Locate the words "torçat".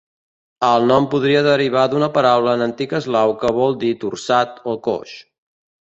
4.05-4.61